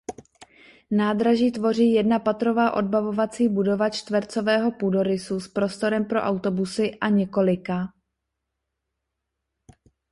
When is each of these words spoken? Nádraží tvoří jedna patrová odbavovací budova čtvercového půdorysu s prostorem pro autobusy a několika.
Nádraží 0.91 1.51
tvoří 1.51 1.91
jedna 1.91 2.19
patrová 2.19 2.71
odbavovací 2.71 3.49
budova 3.49 3.89
čtvercového 3.89 4.71
půdorysu 4.71 5.39
s 5.39 5.47
prostorem 5.47 6.05
pro 6.05 6.19
autobusy 6.21 6.87
a 7.01 7.09
několika. 7.09 7.93